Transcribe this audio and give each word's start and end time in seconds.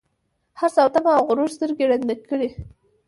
حرص 0.59 0.75
او 0.81 0.87
تمه 0.95 1.11
او 1.17 1.23
غرور 1.29 1.49
سترګي 1.55 1.85
ړندې 1.91 2.15
کړي 2.29 2.49